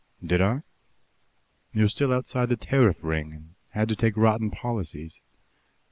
"Did 0.25 0.41
I? 0.41 0.63
It 1.75 1.81
was 1.81 1.91
still 1.91 2.11
outside 2.11 2.49
the 2.49 2.55
Tariff 2.57 3.03
Ring, 3.03 3.33
and 3.33 3.53
had 3.69 3.87
to 3.89 3.95
take 3.95 4.17
rotten 4.17 4.49
policies. 4.49 5.21